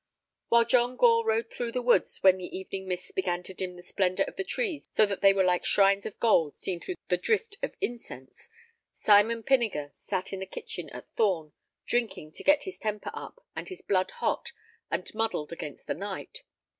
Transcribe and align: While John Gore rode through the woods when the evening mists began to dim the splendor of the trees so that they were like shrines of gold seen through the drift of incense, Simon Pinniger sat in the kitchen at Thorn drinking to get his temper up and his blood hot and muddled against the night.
While 0.49 0.65
John 0.65 0.95
Gore 0.95 1.23
rode 1.23 1.51
through 1.51 1.73
the 1.73 1.81
woods 1.83 2.23
when 2.23 2.37
the 2.39 2.57
evening 2.57 2.87
mists 2.87 3.11
began 3.11 3.43
to 3.43 3.53
dim 3.53 3.75
the 3.75 3.83
splendor 3.83 4.23
of 4.23 4.35
the 4.35 4.43
trees 4.43 4.89
so 4.93 5.05
that 5.05 5.21
they 5.21 5.31
were 5.31 5.43
like 5.43 5.63
shrines 5.63 6.07
of 6.07 6.19
gold 6.19 6.57
seen 6.57 6.79
through 6.79 6.95
the 7.09 7.17
drift 7.17 7.57
of 7.61 7.75
incense, 7.79 8.49
Simon 8.91 9.43
Pinniger 9.43 9.91
sat 9.93 10.33
in 10.33 10.39
the 10.39 10.47
kitchen 10.47 10.89
at 10.89 11.13
Thorn 11.13 11.53
drinking 11.85 12.31
to 12.31 12.43
get 12.43 12.63
his 12.63 12.79
temper 12.79 13.11
up 13.13 13.45
and 13.55 13.69
his 13.69 13.83
blood 13.83 14.09
hot 14.09 14.53
and 14.89 15.07
muddled 15.13 15.51
against 15.51 15.85
the 15.85 15.93
night. 15.93 16.41